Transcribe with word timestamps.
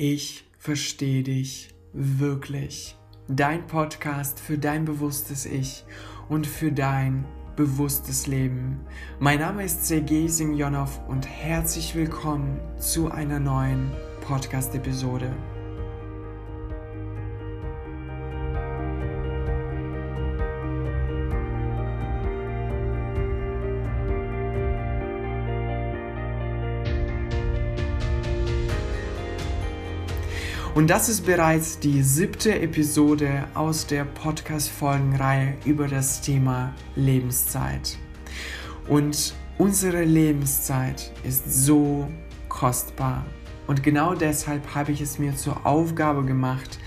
Ich 0.00 0.44
verstehe 0.60 1.24
dich 1.24 1.70
wirklich. 1.92 2.96
Dein 3.26 3.66
Podcast 3.66 4.38
für 4.38 4.56
dein 4.56 4.84
bewusstes 4.84 5.44
Ich 5.44 5.84
und 6.28 6.46
für 6.46 6.70
dein 6.70 7.24
bewusstes 7.56 8.28
Leben. 8.28 8.78
Mein 9.18 9.40
Name 9.40 9.64
ist 9.64 9.88
Sergei 9.88 10.28
Semyonov 10.28 11.00
und 11.08 11.26
herzlich 11.26 11.96
willkommen 11.96 12.60
zu 12.78 13.10
einer 13.10 13.40
neuen 13.40 13.90
Podcast-Episode. 14.20 15.32
Und 30.78 30.90
das 30.90 31.08
ist 31.08 31.26
bereits 31.26 31.80
die 31.80 32.04
siebte 32.04 32.60
Episode 32.60 33.48
aus 33.54 33.84
der 33.84 34.04
Podcast-Folgenreihe 34.04 35.54
über 35.64 35.88
das 35.88 36.20
Thema 36.20 36.72
Lebenszeit. 36.94 37.98
Und 38.86 39.34
unsere 39.58 40.04
Lebenszeit 40.04 41.12
ist 41.24 41.52
so 41.52 42.08
kostbar. 42.48 43.26
Und 43.66 43.82
genau 43.82 44.14
deshalb 44.14 44.72
habe 44.72 44.92
ich 44.92 45.00
es 45.00 45.18
mir 45.18 45.34
zur 45.34 45.66
Aufgabe 45.66 46.24
gemacht, 46.24 46.78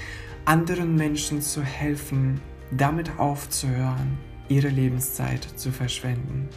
anderen 0.46 0.96
Menschen 0.96 1.42
zu 1.42 1.62
helfen, 1.62 2.40
damit 2.72 3.20
aufzuhören, 3.20 4.18
ihre 4.48 4.70
Lebenszeit 4.70 5.46
zu 5.58 5.70
verschwenden. 5.70 6.48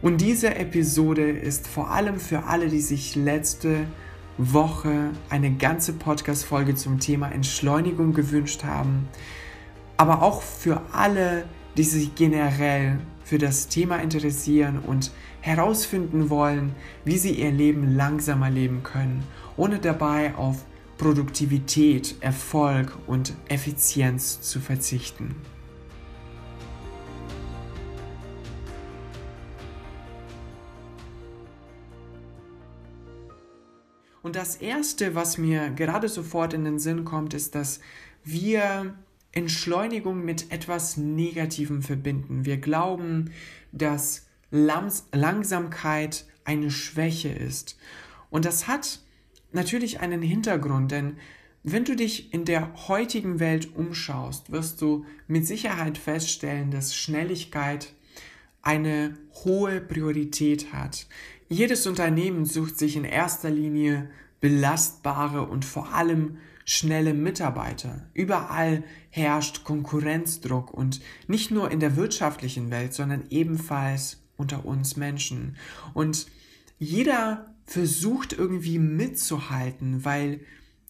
Und 0.00 0.20
diese 0.20 0.54
Episode 0.54 1.28
ist 1.28 1.66
vor 1.66 1.90
allem 1.90 2.20
für 2.20 2.44
alle, 2.44 2.68
die 2.68 2.82
sich 2.82 3.16
letzte 3.16 3.88
Woche 4.40 5.10
eine 5.28 5.52
ganze 5.52 5.92
Podcast-Folge 5.92 6.74
zum 6.74 6.98
Thema 6.98 7.30
Entschleunigung 7.30 8.14
gewünscht 8.14 8.64
haben, 8.64 9.08
aber 9.96 10.22
auch 10.22 10.40
für 10.40 10.80
alle, 10.92 11.44
die 11.76 11.82
sich 11.82 12.14
generell 12.14 12.98
für 13.22 13.36
das 13.38 13.68
Thema 13.68 13.96
interessieren 13.96 14.78
und 14.78 15.12
herausfinden 15.42 16.30
wollen, 16.30 16.74
wie 17.04 17.18
sie 17.18 17.32
ihr 17.32 17.50
Leben 17.50 17.96
langsamer 17.96 18.50
leben 18.50 18.82
können, 18.82 19.22
ohne 19.56 19.78
dabei 19.78 20.34
auf 20.34 20.64
Produktivität, 20.96 22.16
Erfolg 22.20 22.96
und 23.06 23.34
Effizienz 23.48 24.40
zu 24.40 24.60
verzichten. 24.60 25.36
Und 34.30 34.36
das 34.36 34.54
Erste, 34.54 35.16
was 35.16 35.38
mir 35.38 35.70
gerade 35.70 36.08
sofort 36.08 36.54
in 36.54 36.62
den 36.62 36.78
Sinn 36.78 37.04
kommt, 37.04 37.34
ist, 37.34 37.56
dass 37.56 37.80
wir 38.22 38.94
Entschleunigung 39.32 40.24
mit 40.24 40.52
etwas 40.52 40.96
Negativem 40.96 41.82
verbinden. 41.82 42.44
Wir 42.44 42.58
glauben, 42.58 43.32
dass 43.72 44.28
Lams 44.52 45.08
Langsamkeit 45.10 46.26
eine 46.44 46.70
Schwäche 46.70 47.30
ist. 47.30 47.76
Und 48.30 48.44
das 48.44 48.68
hat 48.68 49.00
natürlich 49.50 49.98
einen 49.98 50.22
Hintergrund, 50.22 50.92
denn 50.92 51.16
wenn 51.64 51.84
du 51.84 51.96
dich 51.96 52.32
in 52.32 52.44
der 52.44 52.86
heutigen 52.86 53.40
Welt 53.40 53.74
umschaust, 53.74 54.52
wirst 54.52 54.80
du 54.80 55.06
mit 55.26 55.44
Sicherheit 55.44 55.98
feststellen, 55.98 56.70
dass 56.70 56.94
Schnelligkeit 56.94 57.94
eine 58.62 59.16
hohe 59.42 59.80
Priorität 59.80 60.72
hat. 60.72 61.08
Jedes 61.52 61.88
Unternehmen 61.88 62.44
sucht 62.44 62.78
sich 62.78 62.94
in 62.94 63.02
erster 63.02 63.50
Linie 63.50 64.08
belastbare 64.40 65.48
und 65.48 65.64
vor 65.64 65.92
allem 65.92 66.38
schnelle 66.64 67.12
Mitarbeiter. 67.12 68.06
Überall 68.14 68.84
herrscht 69.10 69.64
Konkurrenzdruck 69.64 70.72
und 70.72 71.00
nicht 71.26 71.50
nur 71.50 71.72
in 71.72 71.80
der 71.80 71.96
wirtschaftlichen 71.96 72.70
Welt, 72.70 72.94
sondern 72.94 73.24
ebenfalls 73.30 74.22
unter 74.36 74.64
uns 74.64 74.96
Menschen. 74.96 75.56
Und 75.92 76.28
jeder 76.78 77.52
versucht 77.64 78.32
irgendwie 78.32 78.78
mitzuhalten, 78.78 80.04
weil 80.04 80.42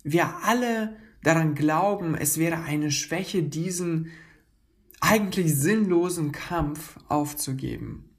wir 0.02 0.44
alle 0.44 0.94
daran 1.22 1.54
glauben, 1.54 2.14
es 2.14 2.36
wäre 2.36 2.64
eine 2.64 2.90
Schwäche, 2.90 3.42
diesen 3.42 4.10
eigentlich 5.00 5.54
sinnlosen 5.54 6.32
Kampf 6.32 6.98
aufzugeben. 7.08 8.10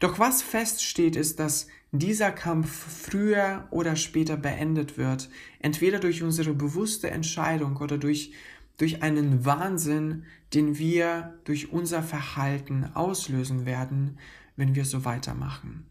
Doch 0.00 0.18
was 0.18 0.42
feststeht, 0.42 1.16
ist, 1.16 1.38
dass 1.38 1.66
dieser 1.92 2.32
Kampf 2.32 2.68
früher 2.70 3.68
oder 3.70 3.94
später 3.96 4.36
beendet 4.36 4.98
wird, 4.98 5.28
entweder 5.60 6.00
durch 6.00 6.22
unsere 6.22 6.52
bewusste 6.52 7.10
Entscheidung 7.10 7.76
oder 7.76 7.98
durch, 7.98 8.32
durch 8.78 9.02
einen 9.02 9.44
Wahnsinn, 9.44 10.24
den 10.52 10.78
wir 10.78 11.38
durch 11.44 11.72
unser 11.72 12.02
Verhalten 12.02 12.90
auslösen 12.94 13.64
werden, 13.64 14.18
wenn 14.56 14.74
wir 14.74 14.84
so 14.84 15.04
weitermachen. 15.04 15.86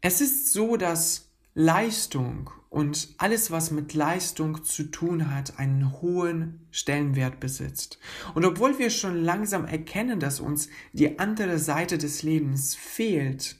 Es 0.00 0.20
ist 0.20 0.52
so, 0.52 0.76
dass 0.76 1.25
Leistung 1.58 2.50
und 2.68 3.14
alles, 3.16 3.50
was 3.50 3.70
mit 3.70 3.94
Leistung 3.94 4.62
zu 4.62 4.90
tun 4.90 5.34
hat, 5.34 5.58
einen 5.58 6.02
hohen 6.02 6.66
Stellenwert 6.70 7.40
besitzt. 7.40 7.98
Und 8.34 8.44
obwohl 8.44 8.78
wir 8.78 8.90
schon 8.90 9.24
langsam 9.24 9.64
erkennen, 9.64 10.20
dass 10.20 10.38
uns 10.38 10.68
die 10.92 11.18
andere 11.18 11.58
Seite 11.58 11.96
des 11.96 12.22
Lebens 12.22 12.74
fehlt, 12.74 13.56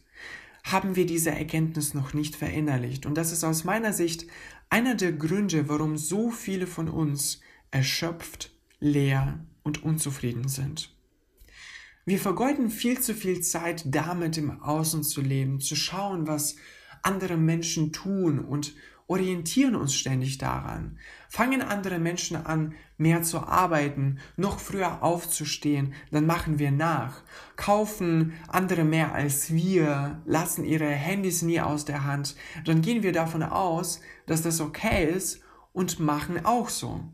haben 0.62 0.94
wir 0.94 1.06
diese 1.06 1.30
Erkenntnis 1.30 1.94
noch 1.94 2.12
nicht 2.12 2.36
verinnerlicht. 2.36 3.06
Und 3.06 3.14
das 3.14 3.32
ist 3.32 3.44
aus 3.44 3.64
meiner 3.64 3.94
Sicht 3.94 4.26
einer 4.68 4.94
der 4.94 5.12
Gründe, 5.12 5.70
warum 5.70 5.96
so 5.96 6.30
viele 6.30 6.66
von 6.66 6.90
uns 6.90 7.40
erschöpft, 7.70 8.50
leer 8.78 9.40
und 9.62 9.82
unzufrieden 9.82 10.48
sind. 10.48 10.94
Wir 12.04 12.18
vergeuden 12.18 12.68
viel 12.68 13.00
zu 13.00 13.14
viel 13.14 13.40
Zeit 13.40 13.84
damit, 13.86 14.36
im 14.36 14.60
Außen 14.60 15.02
zu 15.02 15.22
leben, 15.22 15.60
zu 15.60 15.76
schauen, 15.76 16.26
was 16.26 16.56
andere 17.02 17.36
Menschen 17.36 17.92
tun 17.92 18.38
und 18.38 18.74
orientieren 19.08 19.76
uns 19.76 19.94
ständig 19.94 20.38
daran. 20.38 20.98
Fangen 21.28 21.62
andere 21.62 21.98
Menschen 21.98 22.36
an, 22.36 22.74
mehr 22.98 23.22
zu 23.22 23.40
arbeiten, 23.40 24.18
noch 24.36 24.58
früher 24.58 25.02
aufzustehen, 25.02 25.94
dann 26.10 26.26
machen 26.26 26.58
wir 26.58 26.70
nach. 26.70 27.22
Kaufen 27.56 28.32
andere 28.48 28.84
mehr 28.84 29.14
als 29.14 29.52
wir, 29.52 30.22
lassen 30.24 30.64
ihre 30.64 30.88
Handys 30.88 31.42
nie 31.42 31.60
aus 31.60 31.84
der 31.84 32.04
Hand, 32.04 32.36
dann 32.64 32.82
gehen 32.82 33.02
wir 33.02 33.12
davon 33.12 33.42
aus, 33.42 34.00
dass 34.26 34.42
das 34.42 34.60
okay 34.60 35.08
ist 35.08 35.40
und 35.72 36.00
machen 36.00 36.44
auch 36.44 36.68
so. 36.68 37.04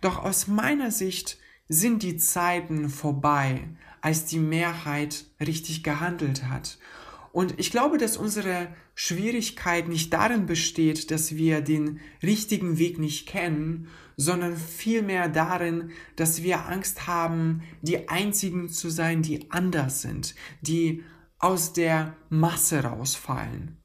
Doch 0.00 0.24
aus 0.24 0.46
meiner 0.46 0.90
Sicht 0.90 1.38
sind 1.68 2.02
die 2.02 2.16
Zeiten 2.16 2.88
vorbei, 2.88 3.68
als 4.00 4.24
die 4.24 4.38
Mehrheit 4.38 5.26
richtig 5.40 5.82
gehandelt 5.82 6.44
hat 6.44 6.78
und 7.32 7.58
ich 7.58 7.70
glaube, 7.70 7.98
dass 7.98 8.16
unsere 8.16 8.68
Schwierigkeit 8.94 9.88
nicht 9.88 10.12
darin 10.12 10.46
besteht, 10.46 11.10
dass 11.10 11.36
wir 11.36 11.60
den 11.60 12.00
richtigen 12.22 12.78
Weg 12.78 12.98
nicht 12.98 13.28
kennen, 13.28 13.88
sondern 14.16 14.56
vielmehr 14.56 15.28
darin, 15.28 15.90
dass 16.16 16.42
wir 16.42 16.66
Angst 16.66 17.06
haben, 17.06 17.62
die 17.82 18.08
Einzigen 18.08 18.68
zu 18.68 18.90
sein, 18.90 19.22
die 19.22 19.50
anders 19.50 20.02
sind, 20.02 20.34
die 20.60 21.04
aus 21.38 21.72
der 21.72 22.16
Masse 22.28 22.82
rausfallen. 22.82 23.76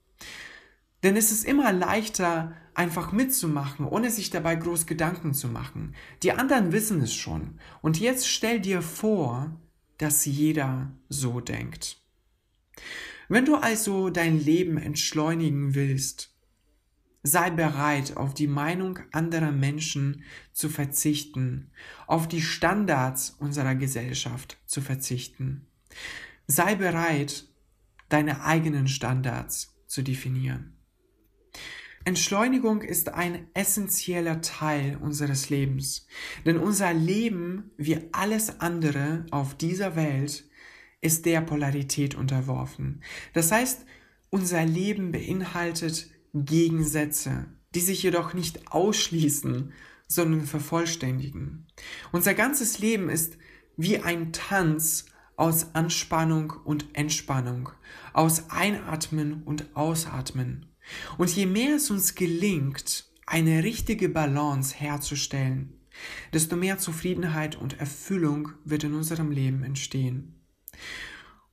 Denn 1.04 1.16
es 1.18 1.32
ist 1.32 1.46
immer 1.46 1.72
leichter, 1.72 2.54
einfach 2.74 3.12
mitzumachen, 3.12 3.86
ohne 3.86 4.10
sich 4.10 4.30
dabei 4.30 4.56
groß 4.56 4.88
Gedanken 4.88 5.34
zu 5.34 5.48
machen. 5.48 5.94
Die 6.24 6.32
anderen 6.32 6.72
wissen 6.72 7.02
es 7.02 7.14
schon. 7.14 7.60
Und 7.82 8.00
jetzt 8.00 8.28
stell 8.28 8.60
dir 8.60 8.82
vor, 8.82 9.60
dass 9.98 10.26
jeder 10.26 10.92
so 11.10 11.40
denkt. 11.40 11.98
Wenn 13.30 13.46
du 13.46 13.56
also 13.56 14.10
dein 14.10 14.40
Leben 14.40 14.78
entschleunigen 14.78 15.76
willst, 15.76 16.34
sei 17.24 17.50
bereit, 17.50 18.18
auf 18.18 18.34
die 18.34 18.48
Meinung 18.48 19.00
anderer 19.12 19.52
Menschen 19.52 20.24
zu 20.52 20.70
verzichten, 20.70 21.72
auf 22.06 22.28
die 22.28 22.42
Standards 22.42 23.36
unserer 23.40 23.76
Gesellschaft 23.76 24.58
zu 24.66 24.82
verzichten. 24.82 25.66
Sei 26.48 26.76
bereit, 26.76 27.48
deine 28.10 28.44
eigenen 28.44 28.88
Standards 28.88 29.74
zu 29.88 30.02
definieren. 30.02 30.74
Entschleunigung 32.06 32.82
ist 32.82 33.14
ein 33.14 33.48
essentieller 33.54 34.42
Teil 34.42 34.98
unseres 34.98 35.50
Lebens, 35.50 36.06
denn 36.46 36.58
unser 36.58 36.94
Leben, 36.94 37.72
wie 37.78 38.10
alles 38.12 38.60
andere 38.60 39.26
auf 39.32 39.56
dieser 39.56 39.96
Welt, 39.96 40.44
ist 41.04 41.26
der 41.26 41.42
Polarität 41.42 42.16
unterworfen. 42.16 43.02
Das 43.34 43.52
heißt, 43.52 43.86
unser 44.30 44.66
Leben 44.66 45.12
beinhaltet 45.12 46.10
Gegensätze, 46.34 47.46
die 47.76 47.82
sich 47.82 48.02
jedoch 48.04 48.34
nicht 48.34 48.72
ausschließen, 48.72 49.74
sondern 50.08 50.46
vervollständigen. 50.46 51.68
Unser 52.12 52.34
ganzes 52.34 52.80
Leben 52.80 53.10
ist 53.10 53.38
wie 53.78 54.00
ein 54.00 54.32
Tanz 54.32 55.06
aus 55.36 55.74
Anspannung 55.74 56.54
und 56.64 56.88
Entspannung, 56.94 57.70
aus 58.14 58.50
Einatmen 58.50 59.44
und 59.44 59.76
Ausatmen. 59.76 60.68
Und 61.18 61.36
je 61.36 61.46
mehr 61.46 61.76
es 61.76 61.90
uns 61.90 62.16
gelingt, 62.16 63.06
eine 63.26 63.64
richtige 63.64 64.10
Balance 64.10 64.76
herzustellen, 64.76 65.74
desto 66.34 66.56
mehr 66.56 66.78
Zufriedenheit 66.78 67.56
und 67.56 67.80
Erfüllung 67.80 68.50
wird 68.66 68.84
in 68.84 68.94
unserem 68.94 69.32
Leben 69.32 69.64
entstehen. 69.64 70.43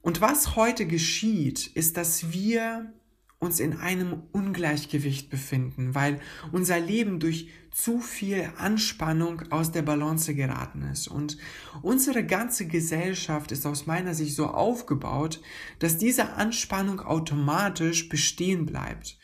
Und 0.02 0.20
was 0.20 0.56
heute 0.56 0.86
geschieht, 0.86 1.66
ist, 1.66 1.96
dass 1.96 2.32
wir 2.32 2.92
uns 3.40 3.58
in 3.58 3.78
einem 3.78 4.22
Ungleichgewicht 4.32 5.30
befinden, 5.30 5.94
weil 5.94 6.20
unser 6.52 6.78
Leben 6.78 7.20
durch 7.20 7.48
zu 7.70 8.00
viel 8.00 8.50
Anspannung 8.58 9.42
aus 9.50 9.72
der 9.72 9.82
Balance 9.82 10.34
geraten 10.34 10.82
ist. 10.82 11.08
Und 11.08 11.38
unsere 11.82 12.24
ganze 12.24 12.66
Gesellschaft 12.66 13.50
ist 13.50 13.64
aus 13.64 13.86
meiner 13.86 14.14
Sicht 14.14 14.36
so 14.36 14.48
aufgebaut, 14.48 15.40
dass 15.78 15.96
diese 15.96 16.34
Anspannung 16.34 17.00
automatisch 17.00 18.08
bestehen 18.08 18.66
bleibt. 18.66 19.18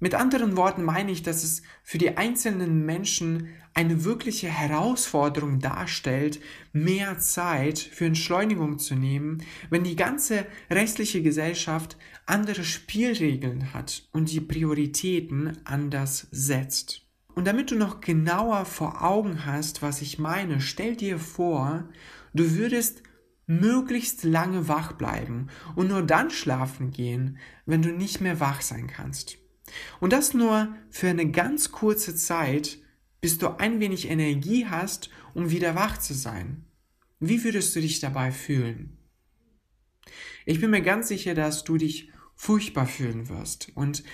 Mit 0.00 0.14
anderen 0.14 0.56
Worten 0.56 0.82
meine 0.82 1.12
ich, 1.12 1.22
dass 1.22 1.44
es 1.44 1.62
für 1.82 1.98
die 1.98 2.16
einzelnen 2.16 2.84
Menschen 2.84 3.48
eine 3.74 4.04
wirkliche 4.04 4.48
Herausforderung 4.48 5.60
darstellt, 5.60 6.40
mehr 6.72 7.18
Zeit 7.18 7.78
für 7.78 8.06
Entschleunigung 8.06 8.78
zu 8.78 8.96
nehmen, 8.96 9.42
wenn 9.70 9.84
die 9.84 9.96
ganze 9.96 10.46
restliche 10.70 11.22
Gesellschaft 11.22 11.96
andere 12.26 12.64
Spielregeln 12.64 13.72
hat 13.72 14.08
und 14.12 14.30
die 14.32 14.40
Prioritäten 14.40 15.58
anders 15.64 16.26
setzt. 16.30 17.02
Und 17.34 17.46
damit 17.46 17.70
du 17.70 17.76
noch 17.76 18.00
genauer 18.00 18.64
vor 18.64 19.02
Augen 19.02 19.44
hast, 19.44 19.82
was 19.82 20.02
ich 20.02 20.18
meine, 20.18 20.60
stell 20.60 20.96
dir 20.96 21.18
vor, 21.18 21.88
du 22.32 22.52
würdest 22.52 23.02
möglichst 23.46 24.24
lange 24.24 24.68
wach 24.68 24.92
bleiben 24.92 25.48
und 25.74 25.88
nur 25.88 26.02
dann 26.02 26.30
schlafen 26.30 26.90
gehen, 26.90 27.38
wenn 27.66 27.82
du 27.82 27.90
nicht 27.90 28.20
mehr 28.20 28.40
wach 28.40 28.60
sein 28.60 28.86
kannst. 28.86 29.43
Und 30.00 30.12
das 30.12 30.34
nur 30.34 30.74
für 30.90 31.08
eine 31.08 31.30
ganz 31.30 31.72
kurze 31.72 32.14
Zeit, 32.14 32.78
bis 33.20 33.38
du 33.38 33.58
ein 33.58 33.80
wenig 33.80 34.08
Energie 34.08 34.66
hast, 34.66 35.10
um 35.32 35.50
wieder 35.50 35.74
wach 35.74 35.98
zu 35.98 36.14
sein. 36.14 36.64
Wie 37.20 37.42
würdest 37.42 37.74
du 37.74 37.80
dich 37.80 38.00
dabei 38.00 38.32
fühlen? 38.32 38.98
Ich 40.44 40.60
bin 40.60 40.70
mir 40.70 40.82
ganz 40.82 41.08
sicher, 41.08 41.34
dass 41.34 41.64
du 41.64 41.76
dich 41.78 42.10
furchtbar 42.34 42.86
fühlen 42.86 43.28
wirst. 43.28 43.72
Und 43.74 44.04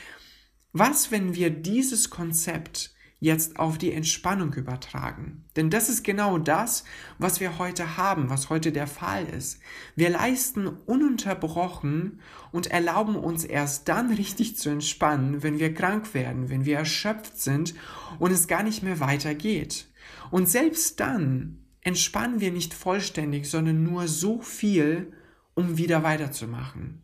was, 0.73 1.11
wenn 1.11 1.35
wir 1.35 1.51
dieses 1.51 2.11
Konzept 2.11 2.95
jetzt 3.21 3.59
auf 3.59 3.77
die 3.77 3.93
Entspannung 3.93 4.55
übertragen. 4.55 5.45
Denn 5.55 5.69
das 5.71 5.89
ist 5.89 6.03
genau 6.03 6.39
das, 6.39 6.85
was 7.19 7.39
wir 7.39 7.59
heute 7.59 7.99
haben, 7.99 8.31
was 8.31 8.49
heute 8.49 8.73
der 8.73 8.87
Fall 8.87 9.27
ist. 9.27 9.61
Wir 9.95 10.09
leisten 10.09 10.67
ununterbrochen 10.67 12.21
und 12.51 12.69
erlauben 12.69 13.17
uns 13.17 13.45
erst 13.45 13.89
dann 13.89 14.11
richtig 14.11 14.57
zu 14.57 14.71
entspannen, 14.71 15.43
wenn 15.43 15.59
wir 15.59 15.75
krank 15.75 16.15
werden, 16.15 16.49
wenn 16.49 16.65
wir 16.65 16.79
erschöpft 16.79 17.39
sind 17.39 17.75
und 18.19 18.33
es 18.33 18.49
gar 18.49 18.63
nicht 18.63 18.83
mehr 18.83 19.01
weitergeht. 19.01 19.87
Und 20.31 20.49
selbst 20.49 20.99
dann 20.99 21.59
entspannen 21.83 22.41
wir 22.41 22.53
nicht 22.53 22.73
vollständig, 22.73 23.49
sondern 23.49 23.83
nur 23.83 24.09
so 24.09 24.41
viel, 24.41 25.13
um 25.55 25.77
wieder 25.77 26.03
weiterzumachen. 26.03 27.03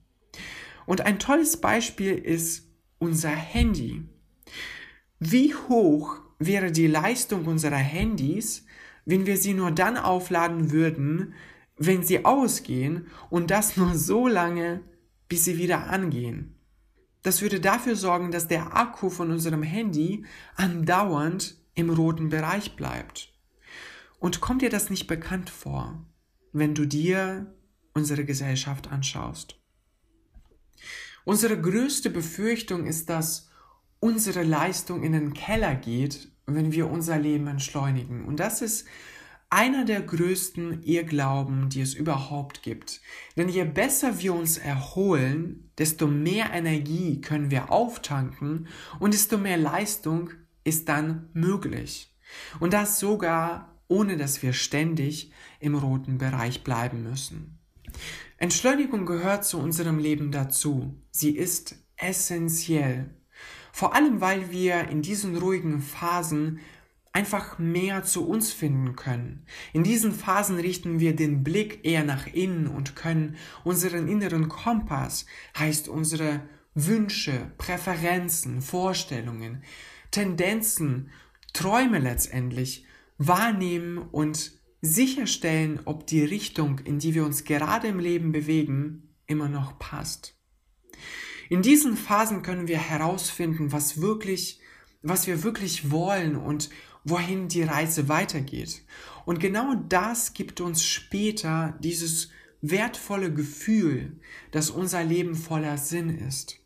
Und 0.87 1.03
ein 1.03 1.19
tolles 1.19 1.61
Beispiel 1.61 2.15
ist 2.15 2.69
unser 2.99 3.31
Handy. 3.31 4.05
Wie 5.19 5.55
hoch 5.55 6.21
wäre 6.39 6.71
die 6.71 6.87
Leistung 6.87 7.47
unserer 7.47 7.77
Handys, 7.77 8.67
wenn 9.05 9.27
wir 9.27 9.37
sie 9.37 9.55
nur 9.55 9.71
dann 9.71 9.97
aufladen 9.97 10.71
würden, 10.71 11.35
wenn 11.79 12.03
sie 12.03 12.25
ausgehen 12.25 13.07
und 13.31 13.51
das 13.51 13.77
nur 13.77 13.95
so 13.95 14.29
lange, 14.29 14.83
bis 15.29 15.45
sie 15.45 15.59
wieder 15.59 15.89
angehen? 15.89 16.55
Das 17.23 17.43
würde 17.43 17.61
dafür 17.61 17.97
sorgen, 17.97 18.31
dass 18.31 18.47
der 18.47 18.77
Akku 18.77 19.11
von 19.11 19.31
unserem 19.31 19.63
Handy 19.63 20.25
andauernd 20.55 21.57
im 21.75 21.91
roten 21.91 22.29
Bereich 22.29 22.77
bleibt. 22.77 23.33
Und 24.19 24.41
kommt 24.41 24.63
dir 24.63 24.71
das 24.71 24.91
nicht 24.91 25.07
bekannt 25.07 25.51
vor, 25.51 26.07
wenn 26.53 26.75
du 26.75 26.87
dir 26.87 27.55
unsere 27.95 28.25
Gesellschaft 28.25 28.93
anschaust? 28.93 29.59
Unsere 31.25 31.61
größte 31.61 32.11
Befürchtung 32.11 32.87
ist, 32.87 33.11
dass 33.11 33.46
unsere 34.07 34.45
Leistung 34.45 35.03
in 35.03 35.13
den 35.13 35.35
Keller 35.35 35.75
geht, 35.75 36.29
wenn 36.47 36.71
wir 36.71 36.89
unser 36.89 37.19
Leben 37.19 37.49
entschleunigen. 37.49 38.25
Und 38.25 38.39
das 38.39 38.63
ist 38.63 38.87
einer 39.51 39.85
der 39.85 40.01
größten 40.01 40.85
Irrglauben, 40.85 41.69
die 41.71 41.81
es 41.81 41.95
überhaupt 41.95 42.63
gibt. 42.63 43.01
Denn 43.37 43.49
je 43.49 43.65
besser 43.65 44.21
wir 44.21 44.33
uns 44.33 44.59
erholen, 44.59 45.71
desto 45.79 46.07
mehr 46.07 46.53
Energie 46.53 47.21
können 47.21 47.51
wir 47.51 47.73
auftanken 47.73 48.69
und 49.01 49.13
desto 49.13 49.39
mehr 49.39 49.57
Leistung 49.57 50.31
ist 50.63 50.89
dann 50.89 51.29
möglich. 51.33 52.15
Und 52.61 52.75
das 52.75 53.01
sogar 53.01 53.73
ohne 53.89 54.17
dass 54.17 54.43
wir 54.43 54.53
ständig 54.53 55.33
im 55.61 55.75
roten 55.75 56.19
Bereich 56.19 56.65
bleiben 56.65 57.03
müssen. 57.03 57.59
Entschleunigung 58.39 59.07
gehört 59.07 59.45
zu 59.45 59.59
unserem 59.59 59.99
Leben 59.99 60.33
dazu. 60.33 60.95
Sie 61.11 61.37
ist 61.37 61.77
essentiell. 61.97 63.16
Vor 63.77 63.95
allem, 63.95 64.23
weil 64.23 64.51
wir 64.51 64.89
in 64.89 65.03
diesen 65.03 65.37
ruhigen 65.37 65.83
Phasen 65.83 66.61
einfach 67.13 67.59
mehr 67.59 68.05
zu 68.05 68.27
uns 68.27 68.51
finden 68.51 68.97
können. 68.97 69.45
In 69.75 69.85
diesen 69.85 70.13
Phasen 70.13 70.57
richten 70.59 70.99
wir 70.99 71.15
den 71.15 71.45
Blick 71.45 71.85
eher 71.85 72.03
nach 72.03 72.27
innen 72.27 72.69
und 72.69 72.97
können 72.97 73.37
unseren 73.65 74.09
inneren 74.09 74.49
Kompass, 74.49 75.27
heißt 75.59 75.89
unsere 75.89 76.41
Wünsche, 76.75 77.53
Präferenzen, 77.59 78.63
Vorstellungen, 78.63 79.63
Tendenzen, 80.11 81.11
Träume 81.53 81.99
letztendlich 81.99 82.87
wahrnehmen 83.19 83.99
und 83.99 84.53
sicherstellen, 84.81 85.81
ob 85.85 86.07
die 86.07 86.25
Richtung, 86.25 86.79
in 86.79 86.99
die 86.99 87.15
wir 87.15 87.27
uns 87.27 87.45
gerade 87.45 87.89
im 87.89 87.99
Leben 87.99 88.33
bewegen, 88.33 89.15
immer 89.27 89.51
noch 89.51 89.79
passt. 89.79 90.35
In 91.49 91.63
diesen 91.63 91.97
Phasen 91.97 92.43
können 92.43 92.69
wir 92.69 92.79
herausfinden, 92.79 93.73
was 93.73 94.01
wirklich, 94.01 94.61
was 95.03 95.27
wir 95.27 95.43
wirklich 95.43 95.91
wollen 95.91 96.37
und 96.37 96.71
wohin 97.05 97.49
die 97.49 97.63
Reise 97.63 98.09
weitergeht. 98.09 98.83
Und 99.25 99.41
genau 99.41 99.75
das 99.89 100.35
gibt 100.35 100.61
uns 100.61 100.85
später 100.85 101.79
dieses 101.81 102.31
wertvolle 102.61 103.33
Gefühl, 103.33 104.19
dass 104.51 104.71
unser 104.71 105.05
Leben 105.05 105.35
voller 105.35 105.79
Sinn 105.79 106.11
ist. 106.11 106.59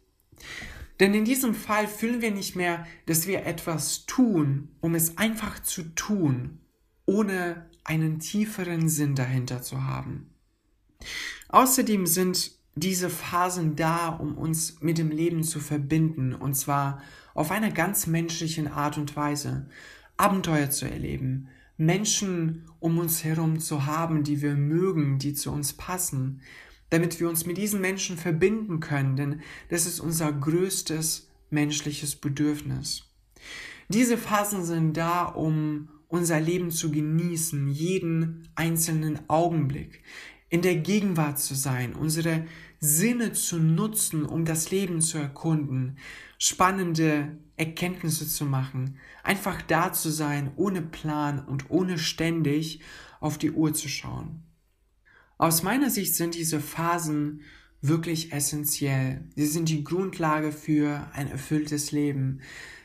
Denn 0.98 1.14
in 1.14 1.24
diesem 1.24 1.54
Fall 1.54 1.88
fühlen 1.88 2.20
wir 2.20 2.30
nicht 2.30 2.56
mehr, 2.56 2.86
dass 3.06 3.26
wir 3.26 3.46
etwas 3.46 4.06
tun, 4.06 4.68
um 4.80 4.94
es 4.94 5.16
einfach 5.16 5.62
zu 5.62 5.82
tun, 5.94 6.60
ohne 7.06 7.70
einen 7.84 8.18
tieferen 8.18 8.88
Sinn 8.88 9.14
dahinter 9.14 9.62
zu 9.62 9.84
haben. 9.84 10.34
Außerdem 11.48 12.06
sind 12.06 12.52
diese 12.74 13.10
Phasen 13.10 13.76
da, 13.76 14.08
um 14.08 14.36
uns 14.38 14.80
mit 14.80 14.98
dem 14.98 15.10
Leben 15.10 15.42
zu 15.42 15.60
verbinden, 15.60 16.34
und 16.34 16.54
zwar 16.54 17.02
auf 17.34 17.50
einer 17.50 17.70
ganz 17.70 18.06
menschlichen 18.06 18.68
Art 18.68 18.98
und 18.98 19.16
Weise. 19.16 19.68
Abenteuer 20.16 20.70
zu 20.70 20.84
erleben, 20.84 21.48
Menschen 21.76 22.66
um 22.78 22.98
uns 22.98 23.24
herum 23.24 23.58
zu 23.58 23.86
haben, 23.86 24.22
die 24.22 24.42
wir 24.42 24.54
mögen, 24.54 25.18
die 25.18 25.32
zu 25.32 25.50
uns 25.50 25.72
passen, 25.72 26.42
damit 26.90 27.20
wir 27.20 27.28
uns 27.28 27.46
mit 27.46 27.56
diesen 27.56 27.80
Menschen 27.80 28.18
verbinden 28.18 28.80
können, 28.80 29.16
denn 29.16 29.40
das 29.70 29.86
ist 29.86 30.00
unser 30.00 30.32
größtes 30.32 31.30
menschliches 31.48 32.16
Bedürfnis. 32.16 33.04
Diese 33.88 34.18
Phasen 34.18 34.64
sind 34.64 34.96
da, 34.96 35.24
um 35.24 35.88
unser 36.08 36.40
Leben 36.40 36.70
zu 36.70 36.90
genießen, 36.90 37.68
jeden 37.68 38.48
einzelnen 38.56 39.18
Augenblick, 39.28 40.02
in 40.50 40.62
der 40.62 40.76
Gegenwart 40.76 41.38
zu 41.38 41.54
sein, 41.54 41.94
unsere 41.94 42.44
Sinne 42.80 43.32
zu 43.32 43.58
nutzen, 43.58 44.26
um 44.26 44.44
das 44.44 44.70
Leben 44.70 45.00
zu 45.00 45.16
erkunden, 45.18 45.96
spannende 46.38 47.38
Erkenntnisse 47.56 48.26
zu 48.28 48.44
machen, 48.44 48.96
einfach 49.22 49.62
da 49.62 49.92
zu 49.92 50.10
sein, 50.10 50.50
ohne 50.56 50.82
Plan 50.82 51.44
und 51.44 51.70
ohne 51.70 51.98
ständig 51.98 52.80
auf 53.20 53.38
die 53.38 53.52
Uhr 53.52 53.72
zu 53.74 53.88
schauen. 53.88 54.42
Aus 55.38 55.62
meiner 55.62 55.88
Sicht 55.88 56.14
sind 56.14 56.34
diese 56.34 56.60
Phasen 56.60 57.42
wirklich 57.80 58.32
essentiell. 58.32 59.28
Sie 59.36 59.46
sind 59.46 59.68
die 59.68 59.84
Grundlage 59.84 60.52
für 60.52 61.08
ein 61.12 61.28
erfülltes 61.28 61.92
Leben. 61.92 62.40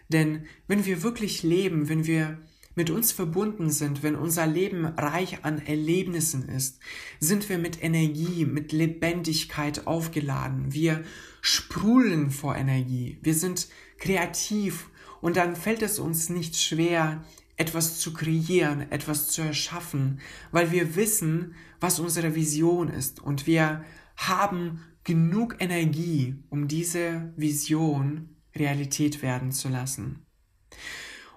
Denn 0.09 0.45
wenn 0.67 0.85
wir 0.85 1.03
wirklich 1.03 1.43
leben, 1.43 1.89
wenn 1.89 2.05
wir 2.05 2.37
mit 2.75 2.89
uns 2.89 3.11
verbunden 3.11 3.69
sind, 3.69 4.03
wenn 4.03 4.15
unser 4.15 4.45
Leben 4.45 4.85
reich 4.85 5.43
an 5.43 5.59
Erlebnissen 5.65 6.47
ist, 6.49 6.79
sind 7.19 7.49
wir 7.49 7.57
mit 7.57 7.81
Energie, 7.81 8.45
mit 8.45 8.71
Lebendigkeit 8.71 9.87
aufgeladen. 9.87 10.73
Wir 10.73 11.03
sprudeln 11.41 12.31
vor 12.31 12.55
Energie. 12.55 13.17
Wir 13.21 13.33
sind 13.33 13.67
kreativ 13.97 14.89
und 15.21 15.37
dann 15.37 15.55
fällt 15.55 15.81
es 15.81 15.99
uns 15.99 16.29
nicht 16.29 16.57
schwer, 16.57 17.23
etwas 17.57 17.99
zu 17.99 18.13
kreieren, 18.13 18.91
etwas 18.91 19.29
zu 19.29 19.41
erschaffen, 19.41 20.19
weil 20.51 20.71
wir 20.71 20.95
wissen, 20.95 21.55
was 21.79 21.99
unsere 21.99 22.35
Vision 22.35 22.89
ist 22.89 23.21
und 23.21 23.47
wir 23.47 23.85
haben 24.17 24.81
genug 25.03 25.57
Energie, 25.59 26.35
um 26.49 26.67
diese 26.67 27.33
Vision 27.37 28.35
Realität 28.55 29.21
werden 29.21 29.51
zu 29.51 29.69
lassen. 29.69 30.24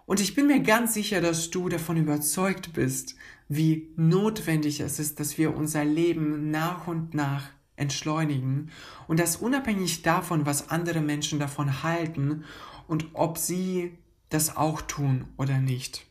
Und 0.08 0.20
ich 0.20 0.34
bin 0.34 0.46
mir 0.46 0.60
ganz 0.60 0.94
sicher, 0.94 1.20
dass 1.20 1.50
du 1.50 1.68
davon 1.68 1.98
überzeugt 1.98 2.72
bist, 2.72 3.14
wie 3.50 3.90
notwendig 3.96 4.80
es 4.80 4.98
ist, 4.98 5.20
dass 5.20 5.36
wir 5.36 5.54
unser 5.54 5.84
Leben 5.84 6.50
nach 6.50 6.86
und 6.86 7.12
nach 7.12 7.50
entschleunigen 7.76 8.70
und 9.06 9.20
das 9.20 9.36
unabhängig 9.36 10.00
davon, 10.00 10.46
was 10.46 10.70
andere 10.70 11.02
Menschen 11.02 11.38
davon 11.38 11.82
halten 11.82 12.44
und 12.86 13.08
ob 13.12 13.36
sie 13.36 13.98
das 14.30 14.56
auch 14.56 14.80
tun 14.80 15.26
oder 15.36 15.58
nicht. 15.58 16.06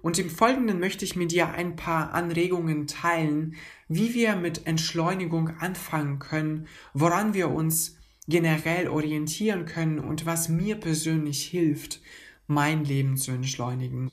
Und 0.00 0.18
im 0.18 0.30
Folgenden 0.30 0.80
möchte 0.80 1.04
ich 1.04 1.14
mit 1.14 1.32
dir 1.32 1.50
ein 1.50 1.76
paar 1.76 2.14
Anregungen 2.14 2.86
teilen, 2.86 3.56
wie 3.88 4.14
wir 4.14 4.36
mit 4.36 4.66
Entschleunigung 4.66 5.50
anfangen 5.58 6.18
können, 6.18 6.66
woran 6.94 7.34
wir 7.34 7.50
uns 7.50 7.98
generell 8.26 8.88
orientieren 8.88 9.66
können 9.66 9.98
und 9.98 10.24
was 10.24 10.48
mir 10.48 10.76
persönlich 10.76 11.44
hilft, 11.44 12.00
mein 12.46 12.84
Leben 12.84 13.16
zu 13.16 13.32
entschleunigen. 13.32 14.10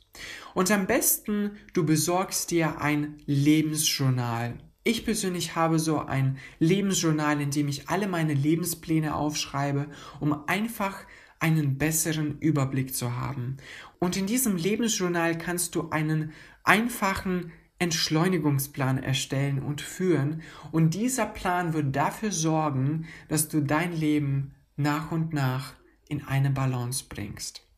Und 0.54 0.72
am 0.72 0.88
besten, 0.88 1.52
du 1.74 1.86
besorgst 1.86 2.52
dir 2.52 2.82
ein 2.82 3.18
Lebensjournal. 3.26 4.58
Ich 4.84 5.06
persönlich 5.06 5.56
habe 5.56 5.78
so 5.78 6.00
ein 6.00 6.38
Lebensjournal, 6.60 7.42
in 7.42 7.52
dem 7.52 7.68
ich 7.68 7.90
alle 7.90 8.08
meine 8.08 8.34
Lebenspläne 8.34 9.14
aufschreibe, 9.16 9.88
um 10.20 10.48
einfach 10.48 10.96
einen 11.40 11.78
besseren 11.78 12.40
Überblick 12.40 12.96
zu 12.96 13.16
haben. 13.16 13.58
Und 14.00 14.18
in 14.18 14.26
diesem 14.26 14.56
Lebensjournal 14.56 15.38
kannst 15.38 15.76
du 15.76 15.90
einen 15.90 16.32
einfachen 16.64 17.52
Entschleunigungsplan 17.80 19.02
erstellen 19.02 19.62
und 19.62 19.82
führen. 19.82 20.42
Und 20.72 20.94
dieser 20.94 21.26
Plan 21.26 21.74
wird 21.74 21.96
dafür 21.96 22.32
sorgen, 22.32 23.08
dass 23.30 23.48
du 23.48 23.62
dein 23.62 23.94
Leben 23.94 24.54
nach 24.76 25.12
und 25.12 25.34
nach 25.34 25.74
in 26.08 26.26
eine 26.26 26.50
Balance 26.50 27.06
bringst. 27.08 27.69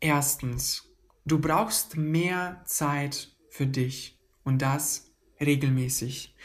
Erstens, 0.00 0.88
du 1.26 1.40
brauchst 1.40 1.96
mehr 1.96 2.62
Zeit 2.64 3.36
für 3.50 3.66
dich 3.66 4.18
und 4.44 4.62
das 4.62 5.12
regelmäßig, 5.40 6.36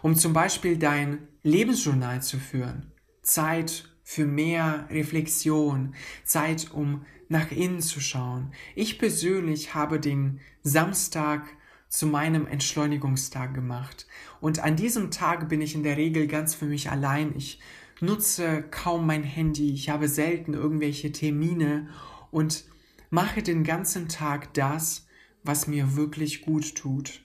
um 0.00 0.16
zum 0.16 0.32
Beispiel 0.32 0.78
dein 0.78 1.28
Lebensjournal 1.42 2.22
zu 2.22 2.38
führen. 2.38 2.92
Zeit 3.22 3.88
für 4.02 4.24
mehr 4.24 4.86
Reflexion, 4.90 5.94
Zeit, 6.24 6.70
um 6.72 7.04
nach 7.28 7.50
innen 7.50 7.80
zu 7.80 8.00
schauen. 8.00 8.52
Ich 8.74 8.98
persönlich 8.98 9.74
habe 9.74 10.00
den 10.00 10.40
Samstag 10.62 11.46
zu 11.88 12.06
meinem 12.06 12.46
Entschleunigungstag 12.46 13.52
gemacht. 13.52 14.06
Und 14.40 14.60
an 14.60 14.76
diesem 14.76 15.10
Tag 15.10 15.50
bin 15.50 15.60
ich 15.60 15.74
in 15.74 15.82
der 15.82 15.98
Regel 15.98 16.26
ganz 16.26 16.54
für 16.54 16.64
mich 16.64 16.90
allein. 16.90 17.34
Ich 17.36 17.60
nutze 18.00 18.62
kaum 18.70 19.06
mein 19.06 19.22
Handy, 19.22 19.72
ich 19.74 19.90
habe 19.90 20.08
selten 20.08 20.54
irgendwelche 20.54 21.12
Termine 21.12 21.88
und 22.30 22.64
mache 23.12 23.42
den 23.42 23.62
ganzen 23.62 24.08
Tag 24.08 24.54
das, 24.54 25.06
was 25.44 25.66
mir 25.66 25.96
wirklich 25.96 26.40
gut 26.40 26.74
tut. 26.74 27.20